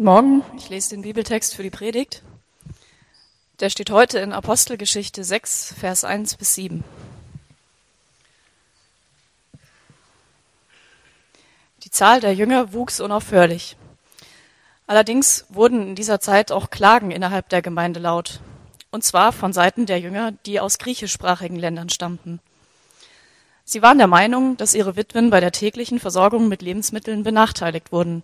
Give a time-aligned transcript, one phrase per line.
[0.00, 2.22] Guten Morgen, ich lese den Bibeltext für die Predigt.
[3.60, 6.82] Der steht heute in Apostelgeschichte 6, Vers 1 bis 7.
[11.84, 13.76] Die Zahl der Jünger wuchs unaufhörlich.
[14.86, 18.40] Allerdings wurden in dieser Zeit auch Klagen innerhalb der Gemeinde laut,
[18.90, 22.40] und zwar von Seiten der Jünger, die aus griechischsprachigen Ländern stammten.
[23.66, 28.22] Sie waren der Meinung, dass ihre Witwen bei der täglichen Versorgung mit Lebensmitteln benachteiligt wurden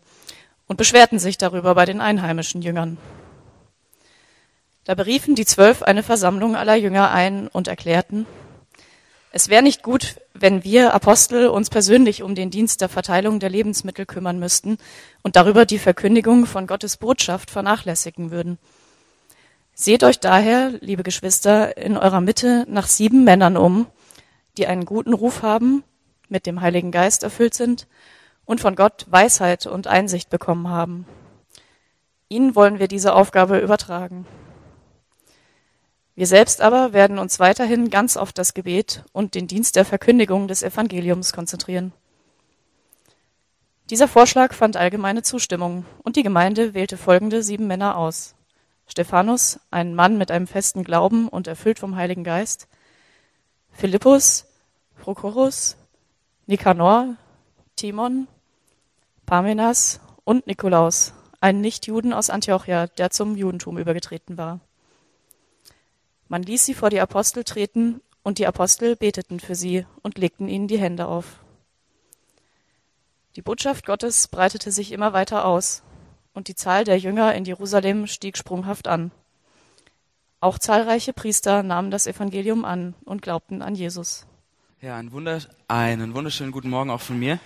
[0.67, 2.99] und beschwerten sich darüber bei den einheimischen Jüngern.
[4.85, 8.27] Da beriefen die Zwölf eine Versammlung aller Jünger ein und erklärten,
[9.37, 13.51] es wäre nicht gut, wenn wir Apostel uns persönlich um den Dienst der Verteilung der
[13.51, 14.79] Lebensmittel kümmern müssten
[15.23, 18.59] und darüber die Verkündigung von Gottes Botschaft vernachlässigen würden.
[19.75, 23.87] Seht euch daher, liebe Geschwister, in eurer Mitte nach sieben Männern um,
[24.57, 25.85] die einen guten Ruf haben,
[26.31, 27.87] mit dem Heiligen Geist erfüllt sind
[28.47, 31.07] und von Gott Weisheit und Einsicht bekommen haben.
[32.29, 34.27] Ihnen wollen wir diese Aufgabe übertragen.
[36.15, 40.49] Wir selbst aber werden uns weiterhin ganz auf das Gebet und den Dienst der Verkündigung
[40.49, 41.93] des Evangeliums konzentrieren.
[43.91, 48.35] Dieser Vorschlag fand allgemeine Zustimmung und die Gemeinde wählte folgende sieben Männer aus.
[48.89, 52.67] Stephanus, ein Mann mit einem festen Glauben und erfüllt vom Heiligen Geist,
[53.73, 54.47] Philippus,
[54.99, 55.77] Prochorus,
[56.47, 57.17] Nikanor,
[57.77, 58.27] Timon,
[59.27, 64.61] Parmenas und Nikolaus, einen Nichtjuden aus Antiochia, der zum Judentum übergetreten war.
[66.29, 70.49] Man ließ sie vor die Apostel treten, und die Apostel beteten für sie und legten
[70.49, 71.41] ihnen die Hände auf.
[73.37, 75.83] Die Botschaft Gottes breitete sich immer weiter aus,
[76.33, 79.11] und die Zahl der Jünger in Jerusalem stieg sprunghaft an.
[80.41, 84.27] Auch zahlreiche Priester nahmen das Evangelium an und glaubten an Jesus.
[84.81, 87.39] Ja, einen, Wunder, einen wunderschönen guten Morgen auch von mir.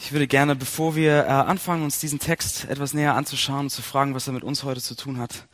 [0.00, 3.82] Ich würde gerne, bevor wir äh, anfangen, uns diesen Text etwas näher anzuschauen und zu
[3.82, 5.46] fragen, was er mit uns heute zu tun hat,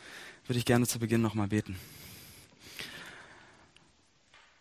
[0.46, 1.78] würde ich gerne zu Beginn nochmal beten.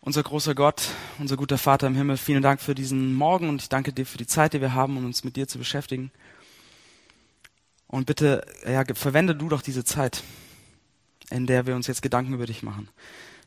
[0.00, 3.68] Unser großer Gott, unser guter Vater im Himmel, vielen Dank für diesen Morgen und ich
[3.68, 6.10] danke dir für die Zeit, die wir haben, um uns mit dir zu beschäftigen.
[7.86, 10.22] Und bitte, ja, verwende du doch diese Zeit,
[11.30, 12.88] in der wir uns jetzt Gedanken über dich machen.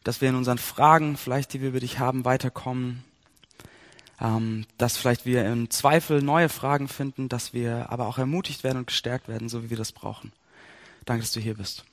[0.04, 3.04] Dass wir in unseren Fragen, vielleicht die wir über dich haben, weiterkommen.
[4.20, 8.80] Ähm, dass vielleicht wir im Zweifel neue Fragen finden, dass wir aber auch ermutigt werden
[8.80, 10.32] und gestärkt werden, so wie wir das brauchen.
[11.06, 11.86] Danke, dass du hier bist.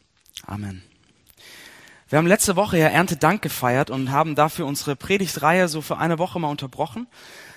[0.47, 0.83] Amen.
[2.09, 6.19] Wir haben letzte Woche ja Erntedank gefeiert und haben dafür unsere Predigtreihe so für eine
[6.19, 7.07] Woche mal unterbrochen.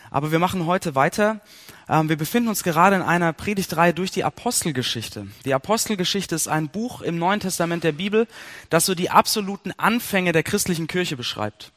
[0.10, 1.42] Aber wir machen heute weiter.
[1.90, 5.28] Ähm, wir befinden uns gerade in einer Predigtreihe durch die Apostelgeschichte.
[5.46, 8.28] Die Apostelgeschichte ist ein Buch im Neuen Testament der Bibel,
[8.70, 11.72] das so die absoluten Anfänge der christlichen Kirche beschreibt.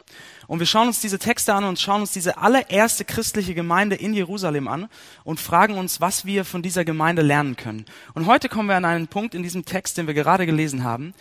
[0.50, 4.12] Und wir schauen uns diese Texte an und schauen uns diese allererste christliche Gemeinde in
[4.12, 4.88] Jerusalem an
[5.22, 7.84] und fragen uns, was wir von dieser Gemeinde lernen können.
[8.14, 11.14] Und heute kommen wir an einen Punkt in diesem Text, den wir gerade gelesen haben,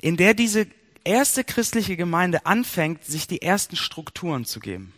[0.00, 0.66] in der diese
[1.04, 4.92] erste christliche Gemeinde anfängt, sich die ersten Strukturen zu geben.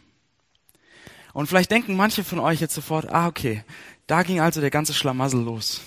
[1.34, 3.64] Und vielleicht denken manche von euch jetzt sofort, ah, okay,
[4.06, 5.82] da ging also der ganze Schlamassel los.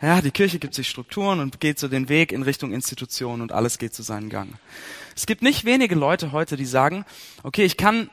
[0.00, 3.50] Ja, die Kirche gibt sich Strukturen und geht so den Weg in Richtung Institutionen und
[3.50, 4.52] alles geht zu seinem Gang.
[5.14, 7.06] Es gibt nicht wenige Leute heute, die sagen,
[7.42, 8.10] okay, ich kann,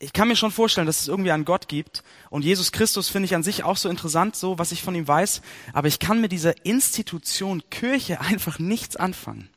[0.00, 3.26] ich kann mir schon vorstellen, dass es irgendwie einen Gott gibt und Jesus Christus finde
[3.26, 5.42] ich an sich auch so interessant, so was ich von ihm weiß,
[5.72, 9.50] aber ich kann mit dieser Institution Kirche einfach nichts anfangen.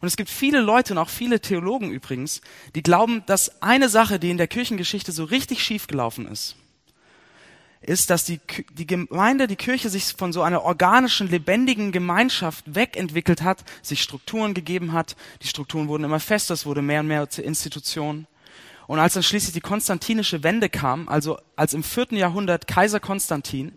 [0.00, 2.40] Und es gibt viele Leute und auch viele Theologen übrigens,
[2.74, 6.56] die glauben, dass eine Sache, die in der Kirchengeschichte so richtig schiefgelaufen ist,
[7.80, 8.40] ist, dass die,
[8.72, 14.52] die Gemeinde, die Kirche sich von so einer organischen, lebendigen Gemeinschaft wegentwickelt hat, sich Strukturen
[14.52, 15.16] gegeben hat.
[15.42, 18.26] Die Strukturen wurden immer fester, es wurde mehr und mehr zur Institution.
[18.86, 23.72] Und als dann schließlich die konstantinische Wende kam, also als im vierten Jahrhundert Kaiser Konstantin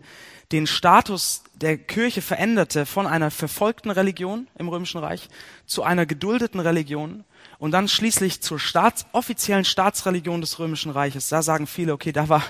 [0.52, 5.28] den Status der Kirche veränderte von einer verfolgten Religion im Römischen Reich
[5.66, 7.24] zu einer geduldeten Religion
[7.58, 11.28] und dann schließlich zur Staats, offiziellen Staatsreligion des Römischen Reiches.
[11.28, 12.42] Da sagen viele, okay, da war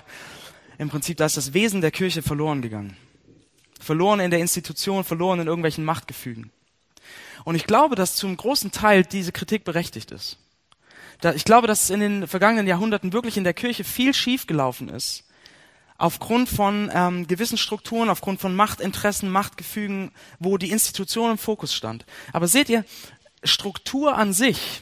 [0.78, 2.96] im Prinzip, da ist das Wesen der Kirche verloren gegangen.
[3.80, 6.50] Verloren in der Institution, verloren in irgendwelchen Machtgefügen.
[7.44, 10.38] Und ich glaube, dass zum großen Teil diese Kritik berechtigt ist.
[11.34, 15.24] Ich glaube, dass in den vergangenen Jahrhunderten wirklich in der Kirche viel schiefgelaufen ist
[15.96, 22.04] aufgrund von ähm, gewissen Strukturen, aufgrund von Machtinteressen, Machtgefügen, wo die Institution im Fokus stand.
[22.32, 22.84] Aber seht ihr,
[23.42, 24.80] Struktur an sich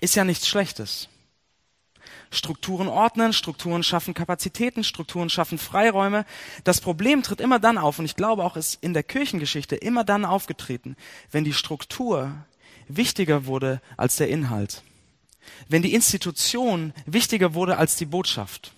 [0.00, 1.08] ist ja nichts Schlechtes.
[2.30, 6.24] Strukturen ordnen, Strukturen schaffen Kapazitäten, Strukturen schaffen Freiräume.
[6.64, 10.04] Das Problem tritt immer dann auf, und ich glaube auch ist in der Kirchengeschichte immer
[10.04, 10.96] dann aufgetreten,
[11.30, 12.32] wenn die Struktur
[12.88, 14.82] wichtiger wurde als der Inhalt.
[15.68, 18.72] Wenn die Institution wichtiger wurde als die Botschaft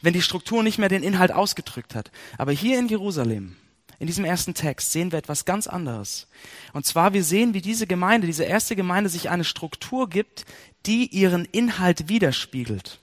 [0.00, 2.10] wenn die Struktur nicht mehr den Inhalt ausgedrückt hat.
[2.38, 3.56] Aber hier in Jerusalem,
[3.98, 6.26] in diesem ersten Text, sehen wir etwas ganz anderes.
[6.72, 10.44] Und zwar, wir sehen, wie diese Gemeinde, diese erste Gemeinde sich eine Struktur gibt,
[10.86, 13.00] die ihren Inhalt widerspiegelt.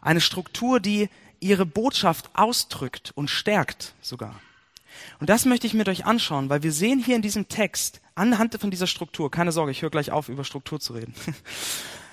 [0.00, 1.08] Eine Struktur, die
[1.40, 4.40] ihre Botschaft ausdrückt und stärkt sogar.
[5.20, 8.60] Und das möchte ich mit euch anschauen, weil wir sehen hier in diesem Text anhand
[8.60, 11.14] von dieser Struktur, keine Sorge, ich höre gleich auf, über Struktur zu reden.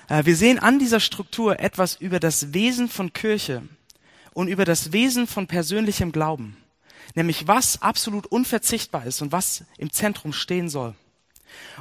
[0.08, 3.62] Äh, wir sehen an dieser Struktur etwas über das Wesen von Kirche
[4.32, 6.56] und über das Wesen von persönlichem Glauben,
[7.14, 10.94] nämlich was absolut unverzichtbar ist und was im Zentrum stehen soll.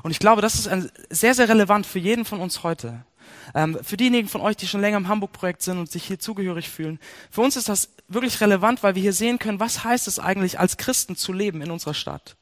[0.04, 3.06] Und ich glaube, das ist sehr, sehr relevant für jeden von uns heute.
[3.54, 6.70] Ähm, für diejenigen von euch, die schon länger im Hamburg-Projekt sind und sich hier zugehörig
[6.70, 7.00] fühlen,
[7.30, 10.60] für uns ist das wirklich relevant, weil wir hier sehen können, was heißt es eigentlich,
[10.60, 12.36] als Christen zu leben in unserer Stadt.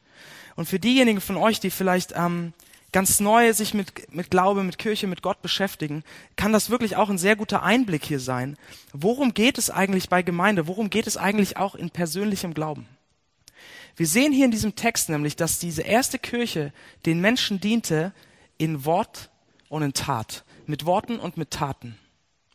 [0.56, 2.54] Und für diejenigen von euch, die vielleicht ähm,
[2.92, 6.04] ganz neu sich mit, mit Glaube, mit Kirche, mit Gott beschäftigen,
[6.36, 8.57] kann das wirklich auch ein sehr guter Einblick hier sein.
[8.94, 10.68] Worum geht es eigentlich bei Gemeinde?
[10.68, 12.88] Worum geht es eigentlich auch in persönlichem Glauben?
[13.95, 16.72] Wir sehen hier in diesem Text nämlich, dass diese erste Kirche
[17.06, 18.13] den Menschen diente
[18.57, 19.30] in Wort
[19.69, 21.98] und in Tat mit Worten und mit Taten.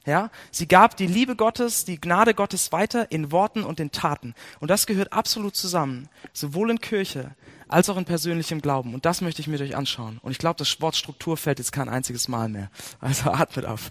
[0.04, 4.34] Ja, sie gab die Liebe Gottes, die Gnade Gottes weiter in Worten und in Taten.
[4.58, 7.36] Und das gehört absolut zusammen, sowohl in Kirche
[7.72, 8.94] als auch in persönlichem Glauben.
[8.94, 10.18] Und das möchte ich mit euch anschauen.
[10.22, 12.70] Und ich glaube, das Wort Struktur fällt jetzt kein einziges Mal mehr.
[13.00, 13.90] Also atmet auf.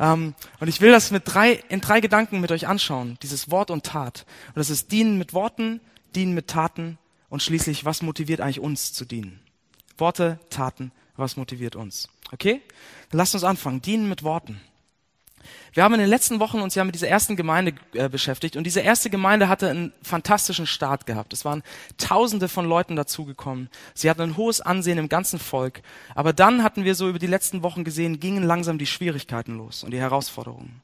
[0.00, 3.18] Ähm, und ich will das mit drei, in drei Gedanken mit euch anschauen.
[3.22, 4.26] Dieses Wort und Tat.
[4.48, 5.80] Und das ist dienen mit Worten,
[6.14, 6.98] dienen mit Taten
[7.28, 9.40] und schließlich, was motiviert eigentlich uns zu dienen?
[9.96, 12.08] Worte, Taten, was motiviert uns?
[12.32, 12.60] Okay?
[13.12, 13.82] Lasst uns anfangen.
[13.82, 14.60] Dienen mit Worten.
[15.72, 18.64] Wir haben in den letzten Wochen uns ja mit dieser ersten Gemeinde äh, beschäftigt und
[18.64, 21.32] diese erste Gemeinde hatte einen fantastischen Start gehabt.
[21.32, 21.62] Es waren
[21.98, 23.68] Tausende von Leuten dazugekommen.
[23.94, 25.82] Sie hatten ein hohes Ansehen im ganzen Volk.
[26.14, 29.84] Aber dann hatten wir so über die letzten Wochen gesehen, gingen langsam die Schwierigkeiten los
[29.84, 30.82] und die Herausforderungen.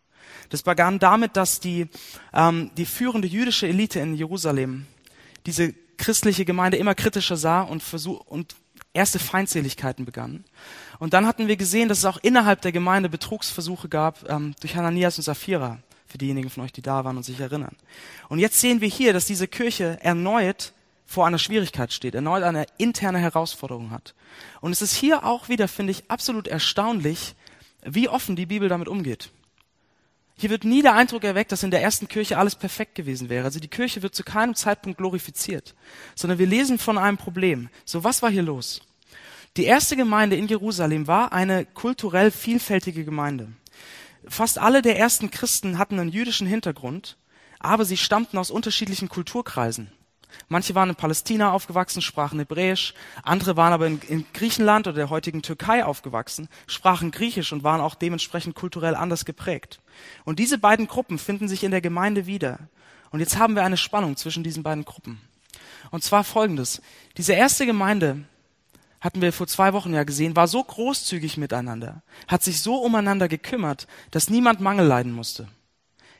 [0.50, 1.88] Das begann damit, dass die,
[2.32, 4.86] ähm, die führende jüdische Elite in Jerusalem
[5.46, 8.54] diese christliche Gemeinde immer kritischer sah und, versuch, und
[8.92, 10.44] erste Feindseligkeiten begannen.
[10.98, 14.76] Und dann hatten wir gesehen, dass es auch innerhalb der Gemeinde Betrugsversuche gab ähm, durch
[14.76, 17.76] Hananias und Sapphira, für diejenigen von euch, die da waren und sich erinnern.
[18.28, 20.72] Und jetzt sehen wir hier, dass diese Kirche erneut
[21.06, 24.14] vor einer Schwierigkeit steht, erneut eine interne Herausforderung hat.
[24.60, 27.34] Und es ist hier auch wieder, finde ich, absolut erstaunlich,
[27.82, 29.30] wie offen die Bibel damit umgeht.
[30.36, 33.44] Hier wird nie der Eindruck erweckt, dass in der ersten Kirche alles perfekt gewesen wäre.
[33.44, 35.74] Also die Kirche wird zu keinem Zeitpunkt glorifiziert,
[36.14, 37.70] sondern wir lesen von einem Problem.
[37.84, 38.82] So, was war hier los?
[39.58, 43.48] Die erste Gemeinde in Jerusalem war eine kulturell vielfältige Gemeinde.
[44.28, 47.16] Fast alle der ersten Christen hatten einen jüdischen Hintergrund,
[47.58, 49.90] aber sie stammten aus unterschiedlichen Kulturkreisen.
[50.46, 52.94] Manche waren in Palästina aufgewachsen, sprachen Hebräisch,
[53.24, 57.80] andere waren aber in, in, Griechenland oder der heutigen Türkei aufgewachsen, sprachen Griechisch und waren
[57.80, 59.80] auch dementsprechend kulturell anders geprägt.
[60.24, 62.60] Und diese beiden Gruppen finden sich in der Gemeinde wieder.
[63.10, 65.20] Und jetzt haben wir eine Spannung zwischen diesen beiden Gruppen.
[65.90, 66.80] Und zwar folgendes.
[67.16, 68.24] Diese erste Gemeinde
[69.00, 73.28] hatten wir vor zwei Wochen ja gesehen, war so großzügig miteinander, hat sich so umeinander
[73.28, 75.48] gekümmert, dass niemand Mangel leiden musste.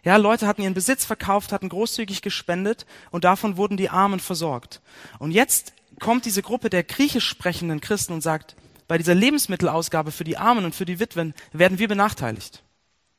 [0.05, 4.81] Ja, Leute hatten ihren Besitz verkauft, hatten großzügig gespendet und davon wurden die Armen versorgt.
[5.19, 8.55] Und jetzt kommt diese Gruppe der griechisch sprechenden Christen und sagt,
[8.87, 12.63] bei dieser Lebensmittelausgabe für die Armen und für die Witwen werden wir benachteiligt.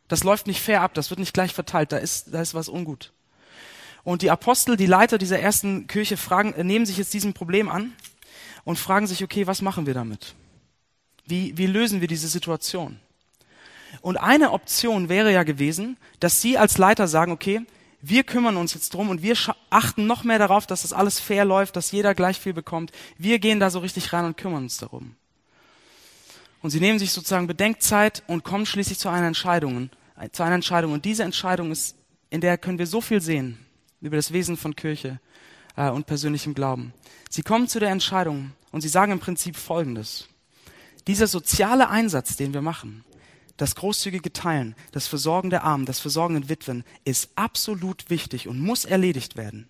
[0.07, 2.69] Das läuft nicht fair ab, das wird nicht gleich verteilt, da ist, da ist was
[2.69, 3.13] ungut.
[4.03, 7.93] Und die Apostel, die Leiter dieser ersten Kirche fragen, nehmen sich jetzt diesem Problem an
[8.63, 10.35] und fragen sich, okay, was machen wir damit?
[11.25, 12.99] Wie, wie lösen wir diese Situation?
[14.01, 17.61] Und eine Option wäre ja gewesen, dass Sie als Leiter sagen, okay,
[18.01, 19.35] wir kümmern uns jetzt drum und wir
[19.69, 22.91] achten noch mehr darauf, dass das alles fair läuft, dass jeder gleich viel bekommt.
[23.17, 25.15] Wir gehen da so richtig rein und kümmern uns darum.
[26.61, 29.89] Und sie nehmen sich sozusagen Bedenkzeit und kommen schließlich zu einer Entscheidung,
[30.31, 30.93] zu einer Entscheidung.
[30.93, 31.95] Und diese Entscheidung ist,
[32.29, 33.57] in der können wir so viel sehen
[34.01, 35.19] über das Wesen von Kirche
[35.79, 36.93] äh, und persönlichem Glauben.
[37.29, 40.27] Sie kommen zu der Entscheidung und sie sagen im Prinzip Folgendes.
[41.07, 43.03] Dieser soziale Einsatz, den wir machen,
[43.57, 48.59] das großzügige Teilen, das Versorgen der Armen, das Versorgen der Witwen ist absolut wichtig und
[48.59, 49.67] muss erledigt werden.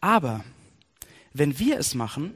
[0.00, 0.44] Aber
[1.34, 2.34] wenn wir es machen,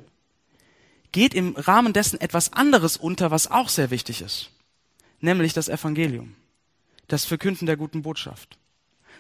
[1.13, 4.51] geht im Rahmen dessen etwas anderes unter, was auch sehr wichtig ist,
[5.21, 6.35] nämlich das Evangelium,
[7.09, 8.59] das Verkünden der guten Botschaft.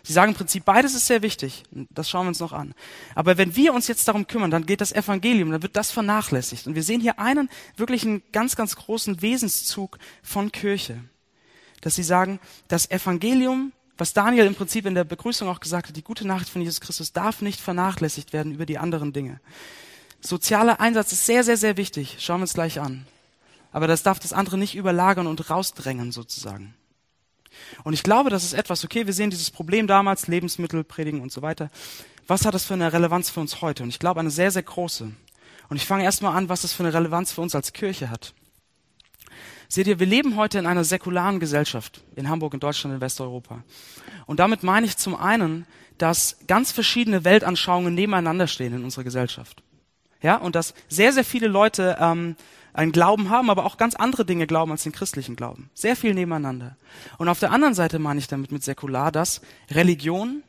[0.02, 1.62] Sie sagen im Prinzip, beides ist sehr wichtig.
[1.90, 2.74] Das schauen wir uns noch an.
[3.14, 6.66] Aber wenn wir uns jetzt darum kümmern, dann geht das Evangelium, dann wird das vernachlässigt.
[6.66, 11.04] Und wir sehen hier einen wirklich einen ganz, ganz großen Wesenszug von Kirche.
[11.80, 15.96] Dass sie sagen, das Evangelium, was Daniel im Prinzip in der Begrüßung auch gesagt hat,
[15.96, 19.40] die gute Nachricht von Jesus Christus darf nicht vernachlässigt werden über die anderen Dinge.
[20.20, 22.16] Sozialer Einsatz ist sehr, sehr, sehr wichtig.
[22.20, 23.06] Schauen wir uns gleich an.
[23.72, 26.74] Aber das darf das andere nicht überlagern und rausdrängen sozusagen.
[27.84, 31.32] Und ich glaube, das ist etwas, okay, wir sehen dieses Problem damals, Lebensmittel, Predigen und
[31.32, 31.70] so weiter.
[32.26, 33.82] Was hat das für eine Relevanz für uns heute?
[33.82, 35.10] Und ich glaube, eine sehr, sehr große.
[35.68, 38.34] Und ich fange erstmal an, was das für eine Relevanz für uns als Kirche hat.
[39.68, 43.64] Seht ihr, wir leben heute in einer säkularen Gesellschaft, in Hamburg, in Deutschland, in Westeuropa.
[44.26, 45.66] Und damit meine ich zum einen,
[45.96, 49.62] dass ganz verschiedene Weltanschauungen nebeneinander stehen in unserer Gesellschaft.
[50.20, 52.36] Ja, und dass sehr, sehr viele Leute ähm,
[52.72, 55.70] einen Glauben haben, aber auch ganz andere Dinge glauben als den christlichen Glauben.
[55.74, 56.76] Sehr viel nebeneinander.
[57.18, 60.42] Und auf der anderen Seite meine ich damit mit säkular, dass Religion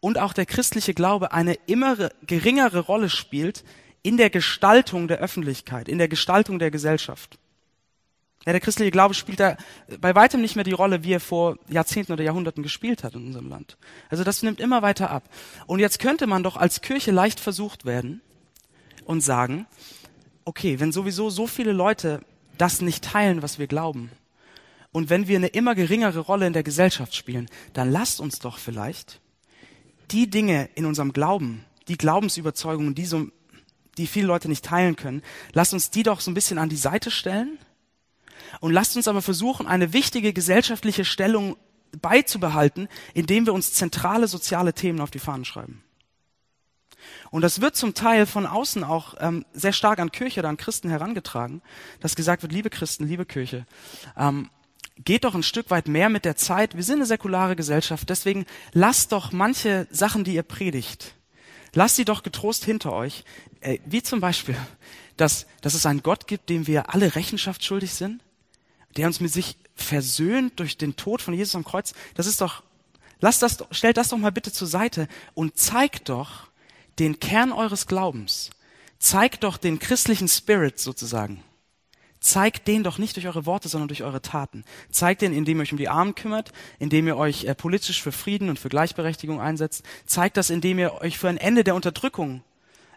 [0.00, 3.64] und auch der christliche Glaube eine immer geringere Rolle spielt
[4.02, 7.38] in der Gestaltung der Öffentlichkeit, in der Gestaltung der Gesellschaft.
[8.46, 9.56] Ja, der christliche Glaube spielt da
[10.00, 13.26] bei weitem nicht mehr die Rolle, wie er vor Jahrzehnten oder Jahrhunderten gespielt hat in
[13.26, 13.76] unserem Land.
[14.08, 15.24] Also das nimmt immer weiter ab.
[15.66, 18.20] Und jetzt könnte man doch als Kirche leicht versucht werden
[19.04, 19.66] und sagen,
[20.46, 22.22] okay, wenn sowieso so viele Leute
[22.56, 24.10] das nicht teilen, was wir glauben,
[24.92, 28.56] und wenn wir eine immer geringere Rolle in der Gesellschaft spielen, dann lasst uns doch
[28.56, 29.20] vielleicht
[30.10, 33.28] die Dinge in unserem Glauben, die Glaubensüberzeugungen, die so,
[33.98, 35.20] die viele Leute nicht teilen können,
[35.52, 37.58] lasst uns die doch so ein bisschen an die Seite stellen
[38.60, 41.58] und lasst uns aber versuchen, eine wichtige gesellschaftliche Stellung
[42.00, 45.82] beizubehalten, indem wir uns zentrale soziale Themen auf die Fahnen schreiben.
[47.30, 50.56] Und das wird zum Teil von außen auch ähm, sehr stark an Kirche oder an
[50.56, 51.62] Christen herangetragen,
[52.00, 53.66] dass gesagt wird, liebe Christen, liebe Kirche,
[54.16, 54.50] ähm,
[55.04, 56.76] geht doch ein Stück weit mehr mit der Zeit.
[56.76, 61.14] Wir sind eine säkulare Gesellschaft, deswegen lasst doch manche Sachen, die ihr predigt,
[61.74, 63.24] lasst sie doch getrost hinter euch.
[63.60, 64.56] Äh, wie zum Beispiel,
[65.16, 68.22] dass, dass es einen Gott gibt, dem wir alle Rechenschaft schuldig sind,
[68.96, 71.94] der uns mit sich versöhnt durch den Tod von Jesus am Kreuz.
[72.14, 72.62] Das ist doch,
[73.20, 76.48] lasst das, stellt das doch mal bitte zur Seite und zeigt doch,
[76.98, 78.50] den Kern eures Glaubens.
[78.98, 81.42] Zeigt doch den christlichen Spirit sozusagen.
[82.18, 84.64] Zeigt den doch nicht durch eure Worte, sondern durch eure Taten.
[84.90, 88.10] Zeigt den, indem ihr euch um die Armen kümmert, indem ihr euch äh, politisch für
[88.10, 89.84] Frieden und für Gleichberechtigung einsetzt.
[90.06, 92.42] Zeigt das, indem ihr euch für ein Ende der Unterdrückung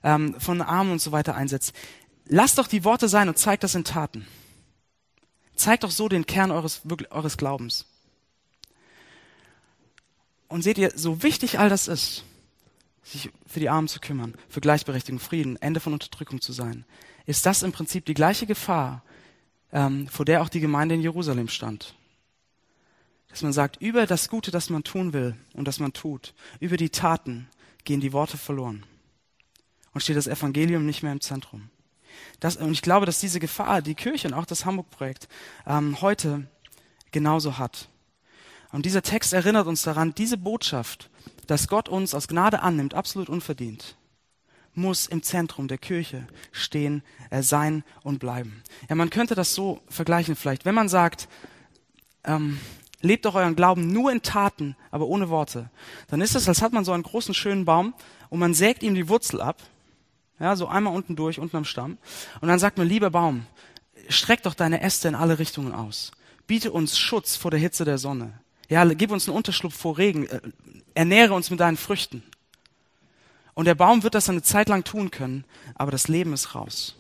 [0.04, 1.74] ähm, von Armen und so weiter einsetzt.
[2.26, 4.26] Lasst doch die Worte sein und zeigt das in Taten.
[5.56, 7.86] Zeigt doch so den Kern eures, eures Glaubens.
[10.48, 12.24] Und seht ihr, so wichtig all das ist,
[13.04, 16.86] sich für die Armen zu kümmern, für Gleichberechtigung, Frieden, Ende von Unterdrückung zu sein,
[17.26, 19.04] ist das im Prinzip die gleiche Gefahr,
[19.72, 21.96] ähm, vor der auch die Gemeinde in Jerusalem stand.
[23.30, 26.78] Dass man sagt, über das Gute, das man tun will und das man tut, über
[26.78, 27.48] die Taten
[27.84, 28.86] gehen die Worte verloren.
[29.94, 31.70] Und steht das Evangelium nicht mehr im Zentrum.
[32.40, 35.28] Das, und ich glaube, dass diese Gefahr die Kirche und auch das Hamburg-Projekt
[35.66, 36.48] ähm, heute
[37.12, 37.90] genauso hat.
[38.72, 41.10] Und dieser Text erinnert uns daran, diese Botschaft
[41.50, 43.96] dass Gott uns aus Gnade annimmt, absolut unverdient,
[44.76, 47.02] muss im Zentrum der Kirche stehen,
[47.32, 48.62] äh, sein und bleiben.
[48.88, 50.66] Ja, man könnte das so vergleichen vielleicht.
[50.66, 51.28] Wenn man sagt,
[52.24, 52.60] ähm,
[53.02, 55.72] lebt doch euren Glauben nur in Taten, aber ohne Worte,
[56.08, 57.96] dann ist es, als hat man so einen großen, schönen Baum
[58.30, 59.58] und man sägt ihm die Wurzel ab,
[60.40, 61.98] ja, so einmal unten durch, unten am Stamm,
[62.42, 63.48] und dann sagt man, lieber Baum,
[64.08, 66.12] streck doch deine Äste in alle Richtungen aus.
[66.46, 68.40] Biete uns Schutz vor der Hitze der Sonne.
[68.70, 70.28] Ja, gib uns einen Unterschlupf vor Regen.
[70.28, 70.42] Äh,
[70.94, 72.24] ernähre uns mit deinen Früchten.
[73.56, 75.44] Und der Baum wird das eine Zeit lang tun können,
[75.76, 76.96] aber das Leben ist raus.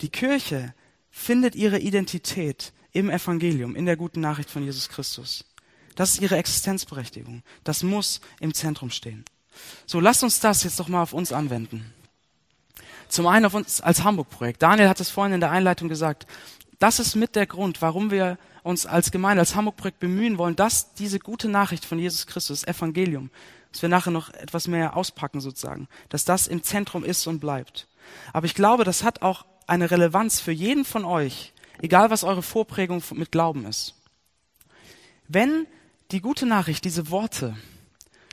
[0.00, 0.74] Die Kirche
[1.10, 5.44] findet ihre Identität im Evangelium, in der guten Nachricht von Jesus Christus.
[5.96, 7.42] Das ist ihre Existenzberechtigung.
[7.64, 9.24] Das muss im Zentrum stehen.
[9.86, 11.92] So, lasst uns das jetzt doch mal auf uns anwenden.
[13.08, 14.62] Zum einen auf uns als Hamburg-Projekt.
[14.62, 16.26] Daniel hat es vorhin in der Einleitung gesagt.
[16.78, 20.94] Das ist mit der Grund, warum wir uns als Gemeinde, als Hamburg-Projekt bemühen wollen, dass
[20.94, 23.30] diese gute Nachricht von Jesus Christus, Evangelium,
[23.72, 27.88] dass wir nachher noch etwas mehr auspacken sozusagen, dass das im Zentrum ist und bleibt.
[28.32, 32.42] Aber ich glaube, das hat auch eine Relevanz für jeden von euch, egal was eure
[32.42, 33.94] Vorprägung mit Glauben ist.
[35.28, 35.66] Wenn
[36.10, 37.56] die gute Nachricht, diese Worte,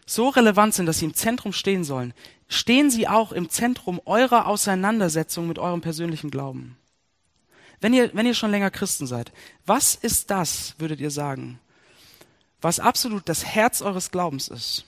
[0.05, 2.13] so relevant sind, dass sie im Zentrum stehen sollen,
[2.47, 6.77] stehen sie auch im Zentrum eurer Auseinandersetzung mit eurem persönlichen Glauben.
[7.81, 9.31] Wenn ihr, wenn ihr schon länger Christen seid,
[9.65, 11.59] was ist das, würdet ihr sagen,
[12.61, 14.85] was absolut das Herz eures Glaubens ist?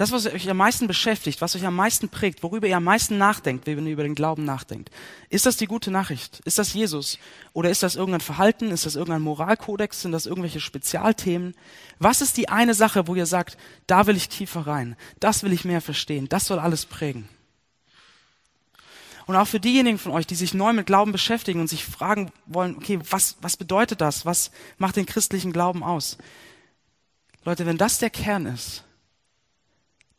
[0.00, 3.18] Das, was euch am meisten beschäftigt, was euch am meisten prägt, worüber ihr am meisten
[3.18, 4.90] nachdenkt, wenn ihr über den Glauben nachdenkt.
[5.28, 6.40] Ist das die gute Nachricht?
[6.46, 7.18] Ist das Jesus?
[7.52, 8.70] Oder ist das irgendein Verhalten?
[8.70, 10.00] Ist das irgendein Moralkodex?
[10.00, 11.54] Sind das irgendwelche Spezialthemen?
[11.98, 15.52] Was ist die eine Sache, wo ihr sagt, da will ich tiefer rein, das will
[15.52, 17.28] ich mehr verstehen, das soll alles prägen?
[19.30, 22.32] Und auch für diejenigen von euch, die sich neu mit Glauben beschäftigen und sich fragen
[22.46, 24.26] wollen, okay, was, was bedeutet das?
[24.26, 26.18] Was macht den christlichen Glauben aus?
[27.44, 28.82] Leute, wenn das der Kern ist,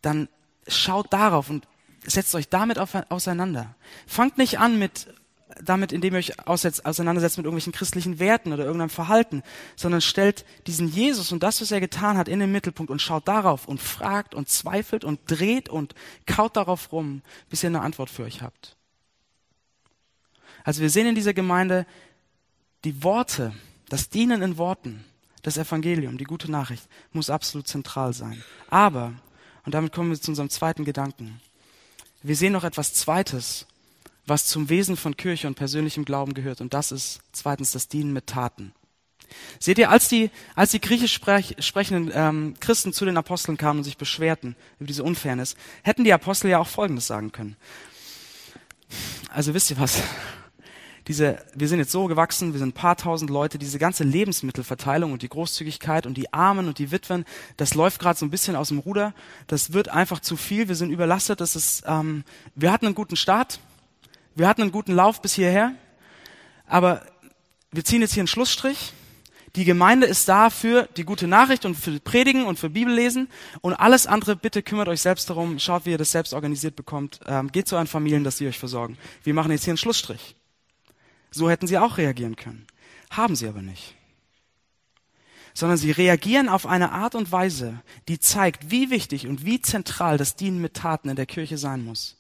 [0.02, 0.30] dann
[0.66, 1.68] schaut darauf und
[2.06, 3.76] setzt euch damit auseinander.
[4.08, 5.14] Fangt nicht an mit
[5.62, 9.44] damit, indem ihr euch auseinandersetzt mit irgendwelchen christlichen Werten oder irgendeinem Verhalten,
[9.76, 13.28] sondern stellt diesen Jesus und das, was er getan hat, in den Mittelpunkt und schaut
[13.28, 18.10] darauf und fragt und zweifelt und dreht und kaut darauf rum, bis ihr eine Antwort
[18.10, 18.78] für euch habt.
[20.64, 21.86] Also wir sehen in dieser Gemeinde
[22.84, 23.54] die Worte,
[23.90, 25.04] das Dienen in Worten,
[25.42, 28.44] das Evangelium, die gute Nachricht, muss absolut zentral sein.
[28.70, 29.14] Aber,
[29.66, 31.42] und damit kommen wir zu unserem zweiten Gedanken,
[32.24, 33.66] wir sehen noch etwas Zweites,
[34.28, 36.62] was zum Wesen von Kirche und persönlichem Glauben gehört.
[36.62, 38.74] Und das ist zweitens das Dienen mit Taten.
[39.60, 43.80] Seht ihr, als die, als die griechisch sprech, sprechenden ähm, Christen zu den Aposteln kamen
[43.80, 47.56] und sich beschwerten über diese Unfairness, hätten die Apostel ja auch Folgendes sagen können.
[49.30, 50.02] Also wisst ihr was?
[51.12, 55.12] Diese, wir sind jetzt so gewachsen, wir sind ein paar tausend Leute, diese ganze Lebensmittelverteilung
[55.12, 57.26] und die Großzügigkeit und die Armen und die Witwen,
[57.58, 59.14] das läuft gerade so ein bisschen aus dem Ruder.
[59.48, 60.70] Das wird einfach zu viel.
[60.70, 61.42] Wir sind überlastet.
[61.42, 62.24] Das ist, ähm,
[62.56, 63.60] wir hatten einen guten Start,
[64.36, 65.74] wir hatten einen guten Lauf bis hierher,
[66.66, 67.06] aber
[67.74, 68.94] wir ziehen jetzt hier einen Schlussstrich.
[69.58, 73.28] Die Gemeinde ist da für die gute Nachricht und für Predigen und für Bibellesen
[73.60, 77.20] und alles andere, bitte kümmert euch selbst darum, schaut, wie ihr das selbst organisiert bekommt,
[77.28, 78.98] ähm, geht zu euren Familien, dass sie euch versorgen.
[79.26, 80.38] Wir machen jetzt hier einen Schlussstrich.
[81.32, 82.68] So hätten sie auch reagieren können.
[83.10, 83.96] Haben sie aber nicht.
[85.54, 90.18] Sondern sie reagieren auf eine Art und Weise, die zeigt, wie wichtig und wie zentral
[90.18, 92.18] das Dienen mit Taten in der Kirche sein muss.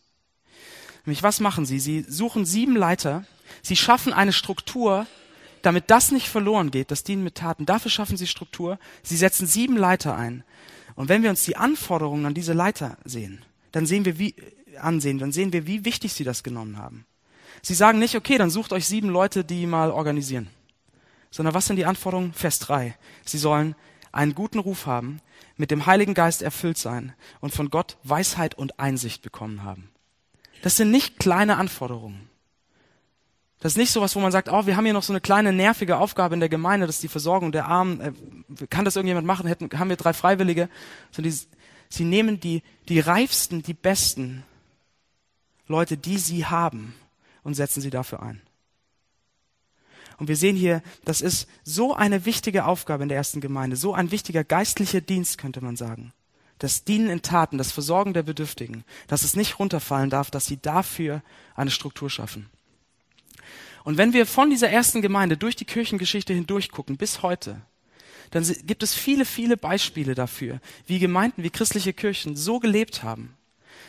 [1.06, 1.80] Nämlich was machen sie?
[1.80, 3.26] Sie suchen sieben Leiter,
[3.62, 5.08] sie schaffen eine Struktur,
[5.62, 7.66] damit das nicht verloren geht, das Dienen mit Taten.
[7.66, 8.80] Dafür schaffen sie Struktur.
[9.04, 10.44] Sie setzen sieben Leiter ein.
[10.96, 14.36] Und wenn wir uns die Anforderungen an diese Leiter sehen, dann sehen wir, wie,
[14.80, 17.06] ansehen, dann sehen wir, wie wichtig sie das genommen haben.
[17.62, 20.48] Sie sagen nicht, okay, dann sucht euch sieben Leute, die mal organisieren.
[21.30, 22.34] Sondern was sind die Anforderungen?
[22.34, 22.96] Vers drei.
[23.26, 23.76] Sie sollen
[24.12, 25.22] einen guten Ruf haben,
[25.58, 29.90] mit dem Heiligen Geist erfüllt sein und von Gott Weisheit und Einsicht bekommen haben.
[30.64, 32.30] Das sind nicht kleine Anforderungen.
[33.60, 35.22] Das ist nicht so was, wo man sagt, oh, wir haben hier noch so eine
[35.22, 38.02] kleine nervige Aufgabe in der Gemeinde, das ist die Versorgung der Armen.
[38.02, 39.46] Äh, kann das irgendjemand machen?
[39.46, 40.68] Hätten, haben wir drei Freiwillige?
[41.12, 41.34] So die,
[41.88, 44.44] sie nehmen die, die reifsten, die besten
[45.68, 46.96] Leute, die sie haben,
[47.44, 48.42] und setzen sie dafür ein.
[50.18, 53.94] Und wir sehen hier, das ist so eine wichtige Aufgabe in der ersten Gemeinde, so
[53.94, 56.14] ein wichtiger geistlicher Dienst, könnte man sagen
[56.62, 60.62] das Dienen in Taten, das Versorgen der Bedürftigen, dass es nicht runterfallen darf, dass sie
[60.62, 61.24] dafür
[61.56, 62.50] eine Struktur schaffen.
[63.84, 67.62] Und wenn wir von dieser ersten Gemeinde durch die Kirchengeschichte hindurch gucken bis heute,
[68.30, 73.36] dann gibt es viele, viele Beispiele dafür, wie Gemeinden, wie christliche Kirchen so gelebt haben,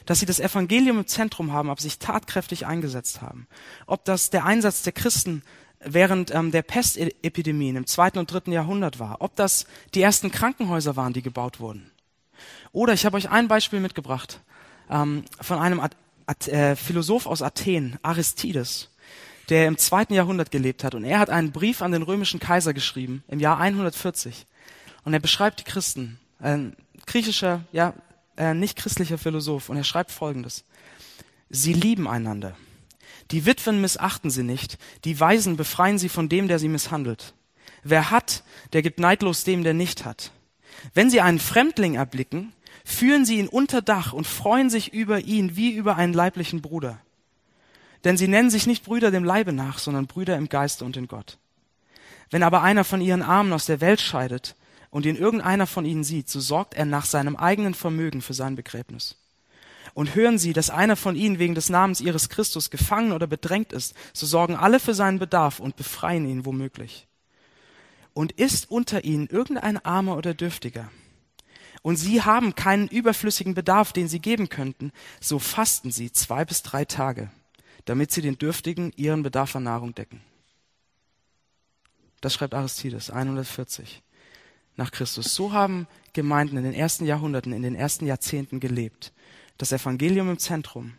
[0.06, 3.46] dass sie das Evangelium im Zentrum haben, aber sich tatkräftig eingesetzt haben.
[3.86, 5.42] Ob das der Einsatz der Christen
[5.84, 10.96] während ähm, der Pestepidemien im zweiten und dritten Jahrhundert war, ob das die ersten Krankenhäuser
[10.96, 11.90] waren, die gebaut wurden,
[12.72, 14.40] oder ich habe euch ein Beispiel mitgebracht
[14.90, 18.90] ähm, von einem At At äh, Philosoph aus Athen, Aristides,
[19.48, 20.94] der im zweiten Jahrhundert gelebt hat.
[20.94, 24.46] Und er hat einen Brief an den römischen Kaiser geschrieben im Jahr 140.
[25.04, 27.94] Und er beschreibt die Christen, ein griechischer, ja,
[28.36, 29.68] äh, nicht christlicher Philosoph.
[29.68, 30.64] Und er schreibt Folgendes.
[31.50, 32.56] Sie lieben einander.
[33.30, 37.34] Die Witwen missachten sie nicht, die Weisen befreien sie von dem, der sie misshandelt.
[37.82, 40.32] Wer hat, der gibt neidlos dem, der nicht hat.
[40.94, 42.52] Wenn sie einen Fremdling erblicken,
[42.84, 46.98] führen sie ihn unter Dach und freuen sich über ihn wie über einen leiblichen Bruder.
[48.04, 51.06] Denn sie nennen sich nicht Brüder dem Leibe nach, sondern Brüder im Geiste und in
[51.06, 51.38] Gott.
[52.30, 54.56] Wenn aber einer von ihren Armen aus der Welt scheidet
[54.92, 58.56] und ihn irgendeiner von ihnen sieht, so sorgt er nach seinem eigenen Vermögen für sein
[58.56, 59.16] Begräbnis.
[59.94, 63.72] Und hören sie, dass einer von ihnen wegen des Namens ihres Christus gefangen oder bedrängt
[63.72, 67.06] ist, so sorgen alle für seinen Bedarf und befreien ihn womöglich.
[68.12, 70.90] Und ist unter ihnen irgendein Armer oder Dürftiger,
[71.80, 76.62] und sie haben keinen überflüssigen Bedarf, den sie geben könnten, so fasten sie zwei bis
[76.62, 77.28] drei Tage,
[77.86, 80.20] damit sie den Dürftigen ihren Bedarf an Nahrung decken.
[82.20, 84.02] Das schreibt Aristides 140
[84.76, 85.34] nach Christus.
[85.34, 89.12] So haben Gemeinden in den ersten Jahrhunderten, in den ersten Jahrzehnten gelebt.
[89.58, 90.94] Das Evangelium im Zentrum.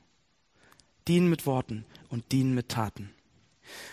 [1.07, 3.11] Dienen mit Worten und dienen mit Taten.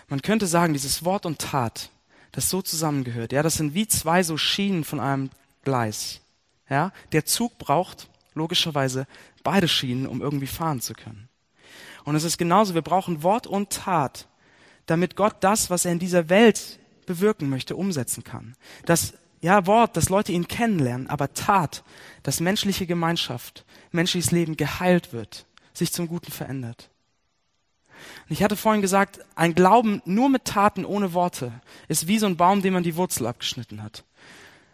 [0.08, 1.90] Man könnte sagen, dieses Wort und Tat,
[2.32, 5.30] das so zusammengehört, ja, das sind wie zwei so Schienen von einem
[5.64, 6.20] Gleis.
[6.68, 9.06] Ja, der Zug braucht logischerweise
[9.42, 11.28] beide Schienen, um irgendwie fahren zu können.
[12.04, 14.28] Und es ist genauso, wir brauchen Wort und Tat,
[14.86, 18.54] damit Gott das, was er in dieser Welt bewirken möchte, umsetzen kann.
[18.86, 21.82] Das ja, Wort, dass Leute ihn kennenlernen, aber Tat,
[22.22, 26.90] dass menschliche Gemeinschaft, menschliches Leben geheilt wird, sich zum Guten verändert.
[28.28, 31.52] Und ich hatte vorhin gesagt, ein Glauben nur mit Taten ohne Worte
[31.88, 34.04] ist wie so ein Baum, dem man die Wurzel abgeschnitten hat.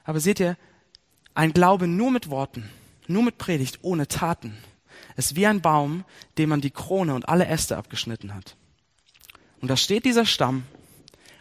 [0.04, 0.56] Aber seht ihr,
[1.34, 2.68] ein Glaube nur mit Worten,
[3.08, 4.56] nur mit Predigt, ohne Taten,
[5.16, 6.04] ist wie ein Baum,
[6.38, 8.56] dem man die Krone und alle Äste abgeschnitten hat.
[9.60, 10.62] Und Und da steht dieser Stamm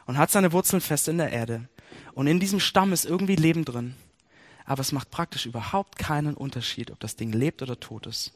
[0.08, 1.70] und hat seine Wurzeln fest in der Erde.
[2.16, 3.94] Und in diesem Stamm ist irgendwie Leben drin.
[4.64, 8.32] Aber es macht praktisch überhaupt keinen Unterschied, ob das Ding lebt oder tot ist.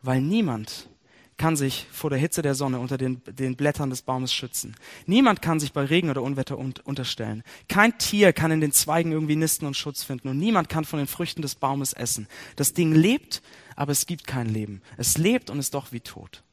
[0.00, 0.88] Weil niemand
[1.36, 4.76] kann sich vor der Hitze der Sonne unter den, den Blättern des Baumes schützen.
[5.06, 7.42] Niemand kann sich bei Regen oder Unwetter un unterstellen.
[7.68, 10.28] Kein Tier kann in den Zweigen irgendwie nisten und Schutz finden.
[10.28, 12.28] Und niemand kann von den Früchten des Baumes essen.
[12.54, 13.42] Das Ding lebt,
[13.74, 14.80] aber es gibt kein Leben.
[14.96, 16.44] Es lebt und ist doch wie tot.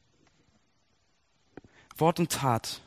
[1.96, 2.82] Wort und Tat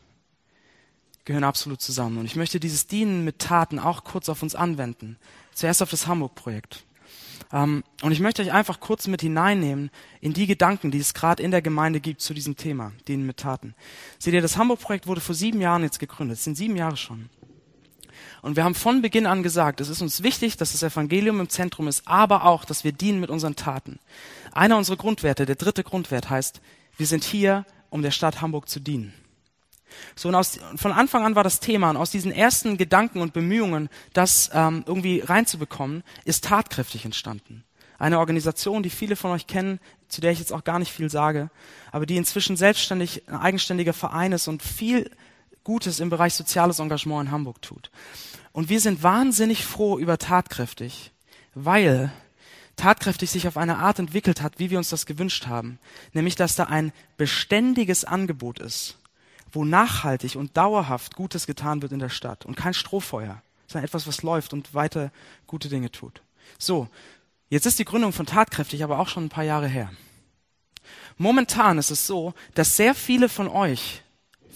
[1.29, 2.17] gehören absolut zusammen.
[2.17, 5.15] Und ich möchte dieses Dienen mit Taten auch kurz auf uns anwenden.
[5.53, 6.85] Zuerst auf das Hamburg-Projekt.
[7.53, 11.43] Ähm, und ich möchte euch einfach kurz mit hineinnehmen in die Gedanken, die es gerade
[11.43, 13.75] in der Gemeinde gibt zu diesem Thema, Dienen mit Taten.
[14.17, 16.39] Seht ihr, das Hamburg-Projekt wurde vor sieben Jahren jetzt gegründet.
[16.39, 17.29] Es sind sieben Jahre schon.
[18.41, 21.49] Und wir haben von Beginn an gesagt, es ist uns wichtig, dass das Evangelium im
[21.49, 23.99] Zentrum ist, aber auch, dass wir dienen mit unseren Taten.
[24.51, 26.59] Einer unserer Grundwerte, der dritte Grundwert heißt,
[26.97, 29.13] wir sind hier, um der Stadt Hamburg zu dienen.
[30.15, 33.33] So, und aus, von Anfang an war das Thema, und aus diesen ersten Gedanken und
[33.33, 37.63] Bemühungen, das ähm, irgendwie reinzubekommen, ist tatkräftig entstanden.
[37.97, 41.09] Eine Organisation, die viele von euch kennen, zu der ich jetzt auch gar nicht viel
[41.09, 41.49] sage,
[41.91, 45.11] aber die inzwischen selbstständig ein eigenständiger Verein ist und viel
[45.63, 47.91] Gutes im Bereich soziales Engagement in Hamburg tut.
[48.51, 51.11] Und wir sind wahnsinnig froh über tatkräftig,
[51.53, 52.11] weil
[52.75, 55.79] tatkräftig sich auf eine Art entwickelt hat, wie wir uns das gewünscht haben.
[56.13, 58.98] Nämlich, dass da ein beständiges Angebot ist
[59.51, 64.07] wo nachhaltig und dauerhaft Gutes getan wird in der Stadt und kein Strohfeuer, sondern etwas,
[64.07, 65.11] was läuft und weiter
[65.47, 66.21] gute Dinge tut.
[66.57, 66.87] So,
[67.49, 69.91] jetzt ist die Gründung von Tatkräftig aber auch schon ein paar Jahre her.
[71.17, 74.03] Momentan ist es so, dass sehr viele von euch,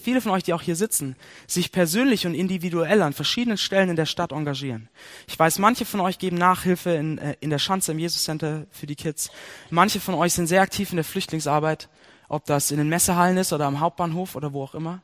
[0.02, 3.96] viele von euch, die auch hier sitzen, sich persönlich und individuell an verschiedenen Stellen in
[3.96, 4.90] der Stadt engagieren.
[5.28, 8.66] Ich weiß, manche von euch geben Nachhilfe in, äh, in der Schanze im Jesus Center
[8.72, 9.30] für die Kids.
[9.70, 11.90] Manche von euch sind sehr aktiv in der Flüchtlingsarbeit
[12.28, 15.02] ob das in den Messehallen ist oder am Hauptbahnhof oder wo auch immer.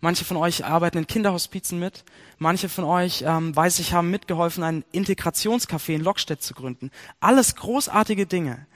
[0.00, 2.04] Manche von euch arbeiten in Kinderhospizen mit.
[2.38, 6.90] Manche von euch, ähm, weiß ich, haben mitgeholfen, ein Integrationscafé in Lockstedt zu gründen.
[7.20, 8.66] Alles großartige Dinge.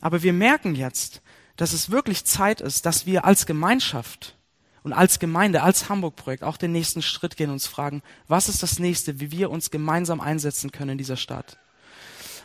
[0.00, 1.20] Aber wir merken jetzt,
[1.56, 4.36] dass es wirklich Zeit ist, dass wir als Gemeinschaft
[4.82, 8.62] und als Gemeinde, als Hamburg-Projekt auch den nächsten Schritt gehen und uns fragen, was ist
[8.62, 11.58] das nächste, wie wir uns gemeinsam einsetzen können in dieser Stadt.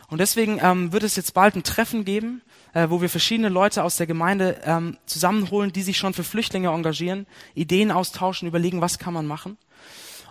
[0.08, 2.42] Und deswegen ähm, wird es jetzt bald ein Treffen geben
[2.76, 6.68] äh, wo wir verschiedene Leute aus der Gemeinde ähm, zusammenholen, die sich schon für Flüchtlinge
[6.68, 9.56] engagieren, Ideen austauschen, überlegen, was kann man machen.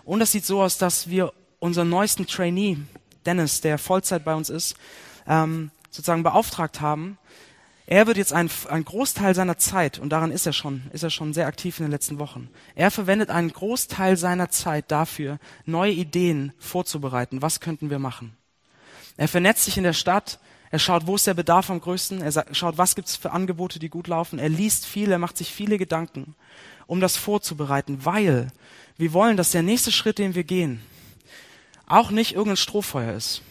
[0.04, 2.78] Und das sieht so aus, dass wir unseren neuesten Trainee,
[3.26, 4.76] Dennis, der Vollzeit bei uns ist,
[5.26, 7.18] ähm, sozusagen beauftragt haben.
[7.88, 11.10] Er wird jetzt einen, einen Großteil seiner Zeit, und daran ist er schon, ist er
[11.10, 12.48] schon sehr aktiv in den letzten Wochen.
[12.76, 17.42] Er verwendet einen Großteil seiner Zeit dafür, neue Ideen vorzubereiten.
[17.42, 18.36] Was könnten wir machen?
[19.16, 20.38] Er vernetzt sich in der Stadt,
[20.70, 22.20] er schaut, wo ist der Bedarf am größten.
[22.20, 24.38] Er schaut, was gibt es für Angebote, die gut laufen.
[24.38, 26.34] Er liest viel, er macht sich viele Gedanken,
[26.86, 28.48] um das vorzubereiten, weil
[28.96, 30.82] wir wollen, dass der nächste Schritt, den wir gehen,
[31.86, 33.42] auch nicht irgendein Strohfeuer ist,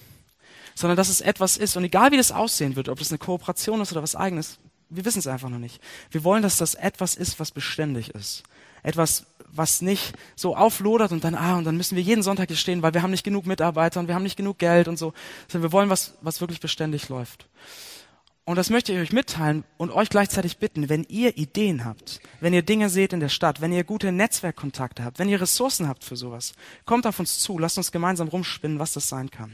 [0.73, 1.78] sondern dass es etwas ist.
[1.78, 5.06] Und egal wie das aussehen wird, ob das eine Kooperation ist oder was eigenes, wir
[5.06, 5.82] wissen es einfach noch nicht.
[6.12, 8.43] Wir wollen, dass das etwas ist, was beständig ist.
[8.85, 12.57] Etwas, was nicht so auflodert und dann, ah, und dann müssen wir jeden Sonntag hier
[12.57, 15.13] stehen, weil wir haben nicht genug Mitarbeiter und wir haben nicht genug Geld und so,
[15.47, 17.47] sondern wir wollen was, was wirklich beständig läuft.
[18.43, 22.53] Und das möchte ich euch mitteilen und euch gleichzeitig bitten, wenn ihr Ideen habt, wenn
[22.53, 26.03] ihr Dinge seht in der Stadt, wenn ihr gute Netzwerkkontakte habt, wenn ihr Ressourcen habt
[26.03, 26.53] für sowas,
[26.85, 29.51] kommt auf uns zu, lasst uns gemeinsam rumspinnen, was das sein kann.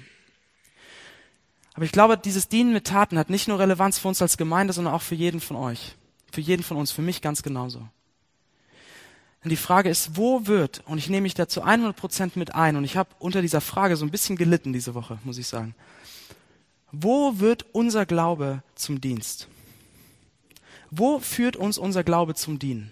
[1.73, 4.73] Aber ich glaube, dieses Dienen mit Taten hat nicht nur Relevanz für uns als Gemeinde,
[4.73, 5.95] sondern auch für jeden von euch.
[6.33, 7.87] Für jeden von uns, für mich ganz genauso.
[9.43, 12.53] Und die Frage ist, wo wird, und ich nehme mich da zu 100 Prozent mit
[12.53, 15.47] ein, und ich habe unter dieser Frage so ein bisschen gelitten diese Woche, muss ich
[15.47, 15.73] sagen.
[16.91, 19.47] Wo wird unser Glaube zum Dienst?
[20.91, 22.91] Wo führt uns unser Glaube zum Dienen?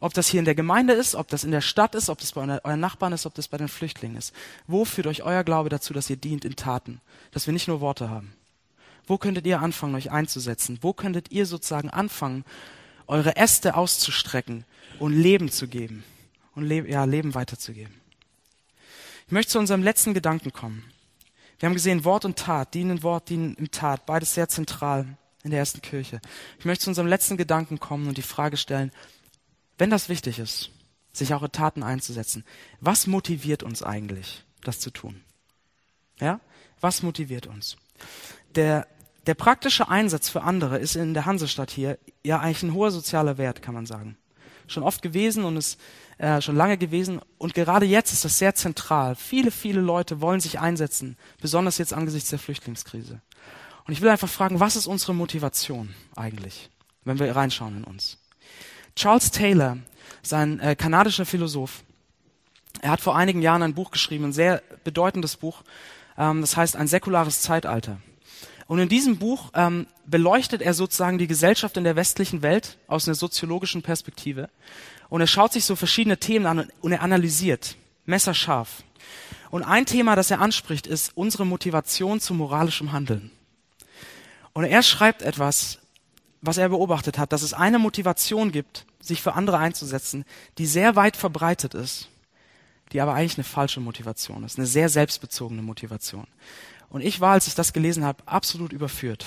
[0.00, 2.32] Ob das hier in der Gemeinde ist, ob das in der Stadt ist, ob das
[2.32, 4.32] bei euren Nachbarn ist, ob das bei den Flüchtlingen ist.
[4.66, 7.00] Wo führt euch euer Glaube dazu, dass ihr dient in Taten?
[7.30, 8.32] Dass wir nicht nur Worte haben.
[9.06, 10.78] Wo könntet ihr anfangen, euch einzusetzen?
[10.80, 12.44] Wo könntet ihr sozusagen anfangen,
[13.06, 14.64] eure Äste auszustrecken
[14.98, 16.04] und Leben zu geben
[16.54, 17.94] und Le ja, Leben weiterzugeben.
[19.26, 20.84] Ich möchte zu unserem letzten Gedanken kommen.
[21.58, 25.06] Wir haben gesehen, Wort und Tat, dienen Wort, dienen im Tat, beides sehr zentral
[25.44, 26.20] in der ersten Kirche.
[26.58, 28.90] Ich möchte zu unserem letzten Gedanken kommen und die Frage stellen,
[29.78, 30.70] wenn das wichtig ist,
[31.12, 32.44] sich auch in Taten einzusetzen,
[32.80, 35.22] was motiviert uns eigentlich, das zu tun?
[36.20, 36.40] Ja?
[36.80, 37.76] Was motiviert uns?
[38.54, 38.86] Der
[39.26, 43.38] der praktische Einsatz für andere ist in der Hansestadt hier ja eigentlich ein hoher sozialer
[43.38, 44.16] Wert, kann man sagen.
[44.66, 45.78] Schon oft gewesen und ist
[46.18, 49.14] äh, schon lange gewesen und gerade jetzt ist das sehr zentral.
[49.14, 53.20] Viele, viele Leute wollen sich einsetzen, besonders jetzt angesichts der Flüchtlingskrise.
[53.86, 56.70] Und ich will einfach fragen, was ist unsere Motivation eigentlich,
[57.04, 58.18] wenn wir reinschauen in uns?
[58.94, 59.78] Charles Taylor,
[60.22, 61.82] sein äh, kanadischer Philosoph,
[62.80, 65.62] er hat vor einigen Jahren ein Buch geschrieben, ein sehr bedeutendes Buch,
[66.16, 67.98] ähm, das heißt Ein säkulares Zeitalter.
[68.72, 73.06] Und in diesem Buch ähm, beleuchtet er sozusagen die Gesellschaft in der westlichen Welt aus
[73.06, 74.48] einer soziologischen Perspektive.
[75.10, 78.82] Und er schaut sich so verschiedene Themen an und er analysiert, messerscharf.
[79.50, 83.30] Und ein Thema, das er anspricht, ist unsere Motivation zu moralischem Handeln.
[84.54, 85.78] Und er schreibt etwas,
[86.40, 90.24] was er beobachtet hat, dass es eine Motivation gibt, sich für andere einzusetzen,
[90.56, 92.08] die sehr weit verbreitet ist,
[92.92, 96.26] die aber eigentlich eine falsche Motivation ist, eine sehr selbstbezogene Motivation.
[96.90, 99.24] Und ich war, als ich das gelesen habe, absolut überführt.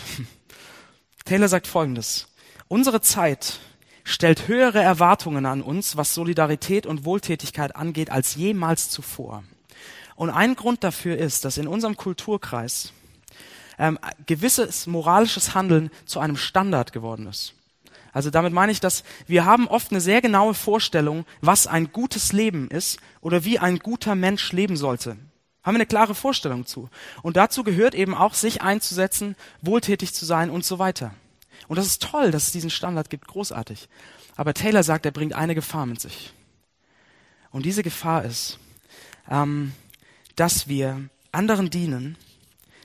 [1.25, 2.27] Taylor sagt Folgendes.
[2.67, 3.59] Unsere Zeit
[4.03, 9.43] stellt höhere Erwartungen an uns, was Solidarität und Wohltätigkeit angeht, als jemals zuvor.
[10.15, 12.93] Und ein Grund dafür ist, dass in unserem Kulturkreis
[13.77, 17.53] ähm, gewisses moralisches Handeln zu einem Standard geworden ist.
[18.15, 22.31] Also damit meine ich, dass wir haben oft eine sehr genaue Vorstellung, was ein gutes
[22.31, 25.17] Leben ist oder wie ein guter Mensch leben sollte.
[25.63, 26.89] Haben wir eine klare Vorstellung zu.
[27.23, 31.13] Und dazu gehört eben auch, sich einzusetzen, wohltätig zu sein und so weiter.
[31.67, 33.89] Und das ist toll, dass es diesen Standard gibt, großartig.
[34.37, 36.31] Aber Taylor sagt, er bringt eine Gefahr mit sich.
[37.51, 38.59] Und diese Gefahr ist,
[39.29, 39.73] ähm,
[40.37, 42.15] dass wir anderen dienen,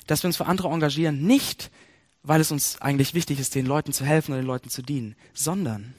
[0.09, 1.71] dass wir uns für andere engagieren, nicht
[2.23, 5.17] weil es uns eigentlich wichtig ist, den Leuten zu helfen oder den Leuten zu dienen,
[5.33, 5.95] sondern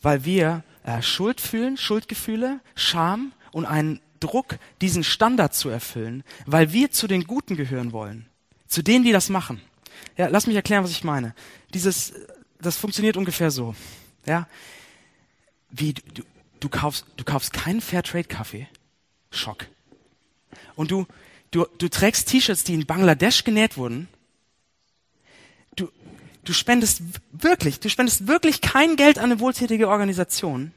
[0.00, 6.72] weil wir äh, Schuld fühlen, Schuldgefühle, Scham und einen Druck, diesen Standard zu erfüllen, weil
[6.72, 8.26] wir zu den Guten gehören wollen.
[8.66, 9.60] Zu denen, die das machen.
[10.16, 11.34] Ja, lass mich erklären, was ich meine.
[11.74, 12.14] Dieses,
[12.60, 13.74] das funktioniert ungefähr so.
[14.26, 14.48] Ja,
[15.70, 16.22] wie du,
[16.60, 18.68] du kaufst, du kaufst keinen Fairtrade Kaffee.
[19.30, 19.66] Schock.
[20.74, 21.06] Und du,
[21.50, 24.08] du, du trägst T-Shirts, die in Bangladesch genäht wurden.
[26.44, 30.72] Du, spendest wirklich, du spendest wirklich kein Geld an eine wohltätige Organisation.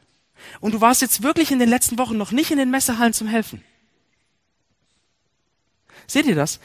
[0.59, 3.27] Und du warst jetzt wirklich in den letzten Wochen noch nicht in den Messehallen zum
[3.27, 3.63] Helfen.
[6.07, 6.59] Seht ihr das?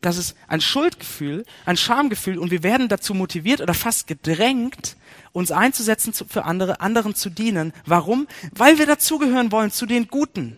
[0.00, 4.96] Das ist ein Schuldgefühl, ein Schamgefühl und wir werden dazu motiviert oder fast gedrängt,
[5.32, 7.72] uns einzusetzen für andere, anderen zu dienen.
[7.86, 8.28] Warum?
[8.52, 10.56] Weil wir dazugehören wollen zu den Guten,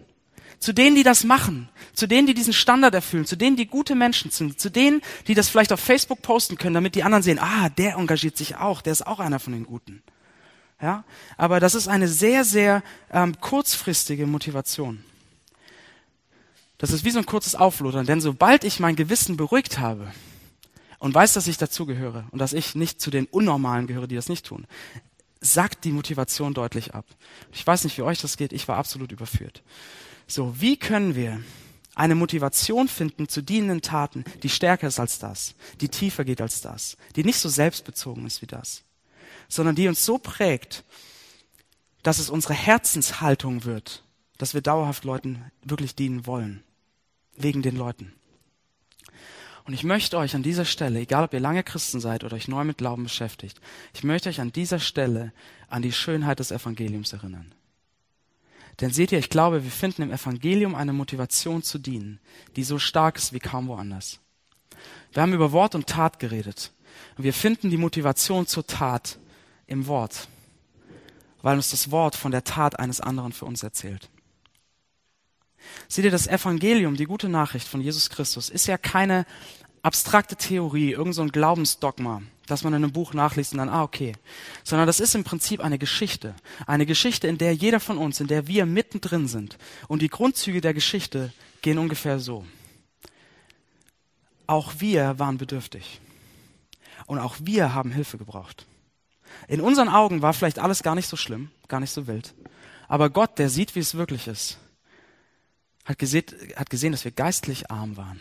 [0.59, 3.95] zu denen, die das machen, zu denen, die diesen Standard erfüllen, zu denen, die gute
[3.95, 7.39] Menschen sind, zu denen, die das vielleicht auf Facebook posten können, damit die anderen sehen,
[7.39, 10.03] ah, der engagiert sich auch, der ist auch einer von den Guten.
[10.81, 11.05] Ja,
[11.37, 15.03] aber das ist eine sehr, sehr ähm, kurzfristige Motivation.
[16.79, 20.13] Das ist wie so ein kurzes Auflodern, denn sobald ich mein Gewissen beruhigt habe
[21.01, 24.29] und weiß, dass ich dazugehöre und dass ich nicht zu den Unnormalen gehöre, die das
[24.29, 24.69] nicht tun,
[25.41, 27.05] sagt die Motivation deutlich ab.
[27.53, 29.63] Ich weiß nicht, wie euch das geht, ich war absolut überführt.
[30.29, 31.43] So, wie können wir
[31.97, 36.61] eine Motivation finden zu dienenden Taten, die stärker ist als das, die tiefer geht als
[36.61, 38.85] das, die nicht so selbstbezogen ist wie das?
[39.49, 40.85] sondern die uns so prägt,
[42.03, 44.05] dass es unsere Herzenshaltung wird,
[44.37, 46.63] dass wir dauerhaft Leuten wirklich dienen wollen,
[47.37, 48.13] wegen den Leuten.
[49.65, 52.49] Und ich möchte euch an dieser Stelle, egal ob ihr lange Christen seid oder euch
[52.49, 53.61] neu mit Glauben beschäftigt,
[53.93, 55.33] ich möchte euch an dieser Stelle
[55.69, 57.53] an die Schönheit des Evangeliums erinnern.
[58.81, 62.21] Denn seht ihr, ich glaube, wir finden im Evangelium eine Motivation zu dienen,
[62.57, 64.21] die so stark ist wie kaum woanders.
[65.13, 66.73] Wir haben über Wort und Tat geredet.
[67.17, 69.19] Und wir finden die Motivation zur Tat
[69.67, 70.29] im Wort,
[71.43, 74.09] weil uns das Wort von der Tat eines anderen für uns erzählt.
[75.89, 79.27] Seht ihr, das Evangelium, die gute Nachricht von Jesus Christus, ist ja keine
[79.83, 84.15] abstrakte Theorie, irgend so Glaubensdogma, das man in einem Buch nachliest und dann, ah, okay.
[84.65, 86.35] Sondern das ist im Prinzip eine Geschichte.
[86.67, 89.59] Eine Geschichte, in der jeder von uns, in der wir mittendrin sind.
[89.87, 91.33] Und die Grundzüge der Geschichte
[91.63, 92.45] gehen ungefähr so.
[94.47, 96.01] Auch wir waren bedürftig.
[97.07, 98.67] Und auch wir haben Hilfe gebraucht.
[99.47, 102.35] In unseren Augen war vielleicht alles gar nicht so schlimm, gar nicht so wild.
[102.89, 104.59] Aber Gott, der sieht, wie es wirklich ist,
[105.85, 106.25] hat gesehen,
[106.57, 108.21] hat gesehen, dass wir geistlich arm waren.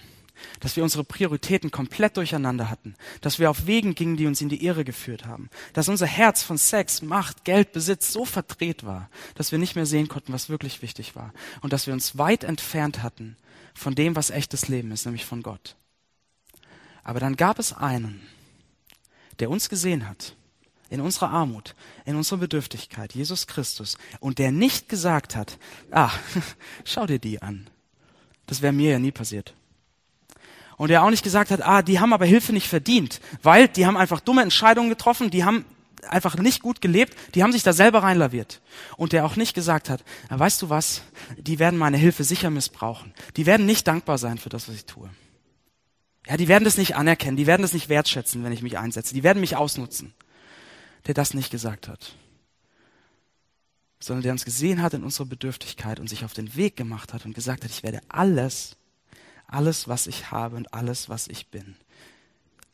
[0.59, 2.95] Dass wir unsere Prioritäten komplett durcheinander hatten.
[3.21, 5.49] Dass wir auf Wegen gingen, die uns in die Irre geführt haben.
[5.73, 9.85] Dass unser Herz von Sex, Macht, Geld, Besitz so verdreht war, dass wir nicht mehr
[9.85, 11.33] sehen konnten, was wirklich wichtig war.
[11.61, 13.37] Und dass wir uns weit entfernt hatten
[13.73, 15.75] von dem, was echtes Leben ist, nämlich von Gott.
[17.03, 18.21] Aber dann gab es einen,
[19.39, 20.35] der uns gesehen hat
[20.89, 25.57] in unserer Armut, in unserer Bedürftigkeit, Jesus Christus, und der nicht gesagt hat,
[25.91, 26.11] ah,
[26.85, 27.69] schau dir die an.
[28.45, 29.53] Das wäre mir ja nie passiert.
[30.77, 33.85] Und der auch nicht gesagt hat, ah, die haben aber Hilfe nicht verdient, weil die
[33.85, 35.65] haben einfach dumme Entscheidungen getroffen, die haben
[36.07, 38.61] einfach nicht gut gelebt, die haben sich da selber reinlaviert.
[38.95, 41.01] Und der auch nicht gesagt hat, ah, weißt du was,
[41.37, 43.13] die werden meine Hilfe sicher missbrauchen.
[43.35, 45.09] Die werden nicht dankbar sein für das, was ich tue.
[46.27, 49.13] Ja, die werden das nicht anerkennen, die werden das nicht wertschätzen, wenn ich mich einsetze.
[49.13, 50.13] Die werden mich ausnutzen
[51.07, 52.13] der das nicht gesagt hat.
[53.99, 57.25] sondern der uns gesehen hat in unserer Bedürftigkeit und sich auf den Weg gemacht hat
[57.25, 58.77] und gesagt hat, ich werde alles,
[59.47, 61.75] alles, was ich habe und alles, was ich bin,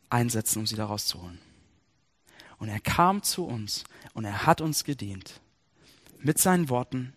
[0.10, 1.40] einsetzen, um sie da rauszuholen.
[2.58, 3.84] Und er kam zu uns
[4.14, 5.42] und er hat uns gedient
[6.20, 7.14] mit seinen Worten,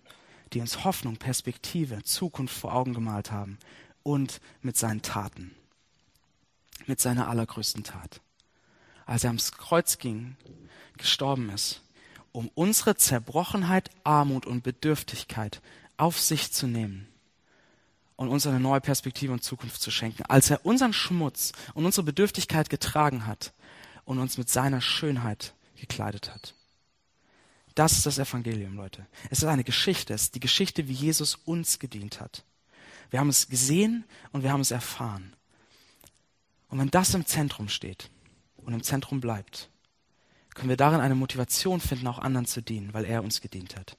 [0.52, 3.58] die uns Hoffnung, Perspektive, Zukunft vor Augen gemalt haben
[4.02, 5.54] und mit seinen Taten,
[6.86, 8.20] mit seiner allergrößten Tat.
[9.04, 10.36] Als er ans Kreuz ging,
[10.96, 11.82] gestorben ist,
[12.32, 15.62] um unsere Zerbrochenheit, Armut und Bedürftigkeit
[15.96, 17.08] auf sich zu nehmen
[18.16, 20.24] und uns eine neue Perspektive und Zukunft zu schenken.
[20.24, 23.52] Als er unseren Schmutz und unsere Bedürftigkeit getragen hat
[24.04, 26.54] und uns mit seiner Schönheit gekleidet hat.
[27.74, 29.06] Das ist das Evangelium, Leute.
[29.28, 32.44] Es ist eine Geschichte, es ist die Geschichte, wie Jesus uns gedient hat.
[33.10, 35.34] Wir haben es gesehen und wir haben es erfahren.
[36.68, 38.10] Und wenn das im Zentrum steht
[38.56, 39.68] und im Zentrum bleibt,
[40.54, 43.98] können wir darin eine Motivation finden, auch anderen zu dienen, weil er uns gedient hat.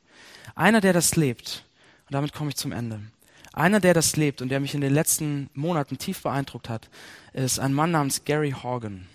[0.56, 1.66] Einer, der das lebt,
[2.08, 3.00] und damit komme ich zum Ende,
[3.58, 6.90] einer, der das lebt und der mich in den letzten Monaten tief beeindruckt hat,
[7.34, 9.08] ist ein Mann namens Gary Horgan.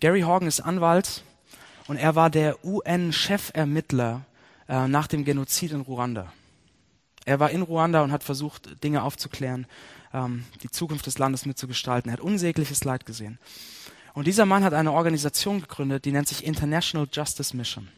[0.00, 1.22] Gary Horgan ist Anwalt
[1.88, 4.24] und er war der UN-Chefermittler
[4.68, 6.32] äh, nach dem Genozid in Ruanda.
[7.24, 9.66] Er war in Ruanda und hat versucht, Dinge aufzuklären,
[10.14, 12.10] ähm, die Zukunft des Landes mitzugestalten.
[12.10, 13.38] Er hat unsägliches Leid gesehen.
[14.14, 17.88] Und dieser Mann hat eine Organisation gegründet, die nennt sich International Justice Mission.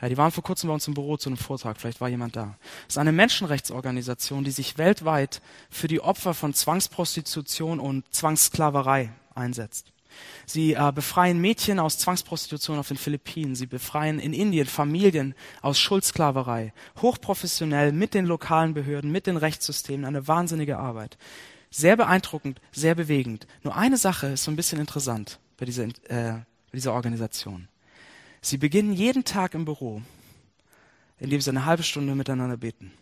[0.00, 2.36] Ja, die waren vor kurzem bei uns im Büro zu einem Vortrag, vielleicht war jemand
[2.36, 2.56] da.
[2.86, 9.92] Das ist eine Menschenrechtsorganisation, die sich weltweit für die Opfer von Zwangsprostitution und Zwangssklaverei einsetzt.
[10.46, 13.54] Sie äh, befreien Mädchen aus Zwangsprostitution auf den Philippinen.
[13.54, 16.72] Sie befreien in Indien Familien aus Schuldsklaverei.
[17.00, 20.04] Hochprofessionell mit den lokalen Behörden, mit den Rechtssystemen.
[20.04, 21.16] Eine wahnsinnige Arbeit.
[21.70, 23.46] Sehr beeindruckend, sehr bewegend.
[23.62, 27.68] Nur eine Sache ist so ein bisschen interessant bei dieser, äh, bei dieser Organisation.
[28.42, 30.02] Sie beginnen jeden Tag im Büro,
[31.18, 32.92] indem sie eine halbe Stunde miteinander beten.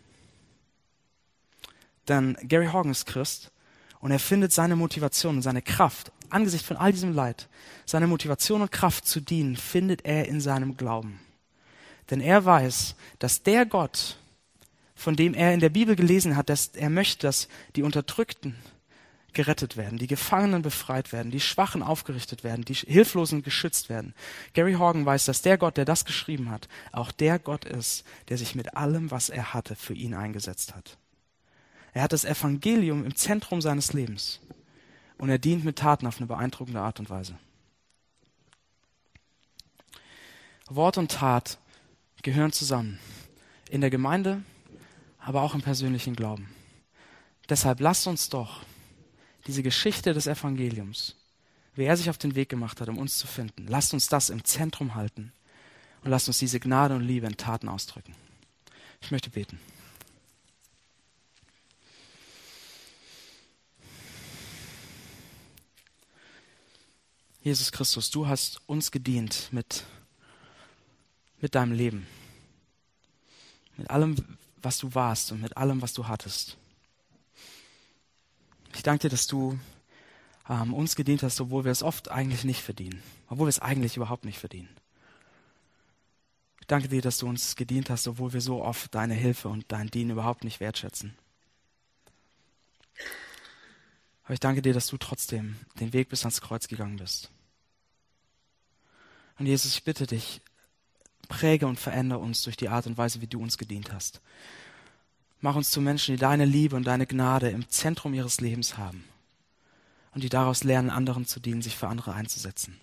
[2.07, 3.51] Denn Gary Horgan ist Christ
[3.99, 7.47] und er findet seine Motivation und seine Kraft angesichts von all diesem Leid,
[7.85, 11.19] seine Motivation und Kraft zu dienen, findet er in seinem Glauben.
[12.09, 14.17] Denn er weiß, dass der Gott,
[14.95, 18.55] von dem er in der Bibel gelesen hat, dass er möchte, dass die Unterdrückten
[19.33, 24.13] gerettet werden, die Gefangenen befreit werden, die Schwachen aufgerichtet werden, die Hilflosen geschützt werden.
[24.53, 28.37] Gary Horgan weiß, dass der Gott, der das geschrieben hat, auch der Gott ist, der
[28.37, 30.97] sich mit allem, was er hatte, für ihn eingesetzt hat.
[31.93, 34.39] Er hat das Evangelium im Zentrum seines Lebens
[35.17, 37.37] und er dient mit Taten auf eine beeindruckende Art und Weise.
[40.69, 41.57] Wort und Tat
[42.21, 42.99] gehören zusammen.
[43.69, 44.43] In der Gemeinde,
[45.19, 46.49] aber auch im persönlichen Glauben.
[47.49, 48.61] Deshalb lasst uns doch
[49.49, 51.15] diese Geschichte des Evangeliums,
[51.73, 54.29] wie er sich auf den Weg gemacht hat, um uns zu finden, lasst uns das
[54.29, 55.33] im Zentrum halten
[56.03, 58.13] und lasst uns diese Gnade und Liebe in Taten ausdrücken.
[59.01, 59.59] Ich möchte beten.
[67.41, 69.83] Jesus Christus, du hast uns gedient mit,
[71.41, 72.05] mit deinem Leben,
[73.77, 74.15] mit allem,
[74.61, 76.55] was du warst und mit allem, was du hattest.
[78.73, 79.59] Ich danke dir, dass du
[80.49, 83.97] ähm, uns gedient hast, obwohl wir es oft eigentlich nicht verdienen, obwohl wir es eigentlich
[83.97, 84.69] überhaupt nicht verdienen.
[86.61, 89.65] Ich danke dir, dass du uns gedient hast, obwohl wir so oft deine Hilfe und
[89.69, 91.15] dein Dienen überhaupt nicht wertschätzen.
[94.23, 97.31] Aber ich danke dir, dass du trotzdem den Weg bis ans Kreuz gegangen bist.
[99.39, 100.41] Und Jesus, ich bitte dich,
[101.29, 104.21] präge und verändere uns durch die Art und Weise, wie du uns gedient hast.
[105.41, 109.03] Mach uns zu Menschen, die deine Liebe und deine Gnade im Zentrum ihres Lebens haben
[110.13, 112.77] und die daraus lernen, anderen zu dienen, sich für andere einzusetzen.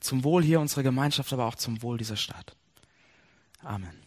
[0.00, 2.56] Zum Wohl hier unserer Gemeinschaft, aber auch zum Wohl dieser Stadt.
[3.62, 4.03] Amen.